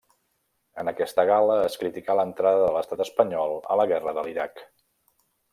[0.83, 4.69] En aquesta gala es criticà l'entrada de l'estat espanyol a la guerra de l'Iraq.